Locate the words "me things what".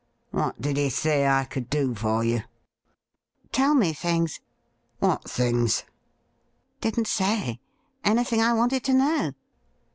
3.75-5.29